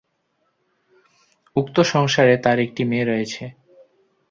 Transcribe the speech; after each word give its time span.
উক্ত 1.55 1.75
সংসারে 1.91 2.35
তাঁর 2.37 2.57
একটি 2.59 2.81
মেয়ে 2.85 3.05
রয়েছে। 3.05 3.43